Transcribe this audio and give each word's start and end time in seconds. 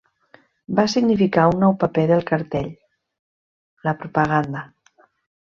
Va 0.77 0.85
significar 0.93 1.43
un 1.51 1.61
nou 1.63 1.75
paper 1.83 2.05
del 2.13 2.25
cartell: 2.31 2.73
la 3.91 3.95
propaganda. 4.01 4.67